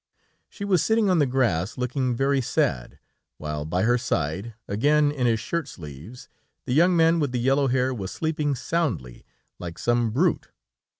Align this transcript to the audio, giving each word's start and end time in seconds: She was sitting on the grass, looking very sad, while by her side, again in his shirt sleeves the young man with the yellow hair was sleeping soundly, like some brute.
She 0.49 0.65
was 0.65 0.81
sitting 0.83 1.11
on 1.11 1.19
the 1.19 1.27
grass, 1.27 1.77
looking 1.77 2.15
very 2.15 2.41
sad, 2.41 2.97
while 3.37 3.65
by 3.65 3.83
her 3.83 3.99
side, 3.99 4.55
again 4.67 5.11
in 5.11 5.27
his 5.27 5.39
shirt 5.39 5.67
sleeves 5.67 6.27
the 6.65 6.73
young 6.73 6.97
man 6.97 7.19
with 7.19 7.31
the 7.31 7.39
yellow 7.39 7.67
hair 7.67 7.93
was 7.93 8.09
sleeping 8.11 8.55
soundly, 8.55 9.27
like 9.59 9.77
some 9.77 10.09
brute. 10.09 10.49